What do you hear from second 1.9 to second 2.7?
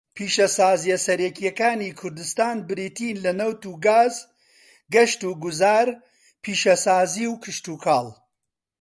کوردستان